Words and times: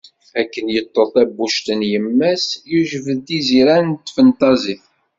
Akken 0.41 0.65
yeṭṭeḍ 0.75 1.07
tabbuct 1.13 1.67
n 1.79 1.81
yemma-s, 1.91 2.45
yejbed 2.71 3.27
iziran 3.37 3.85
n 3.95 3.97
tfenṭazit. 4.05 4.83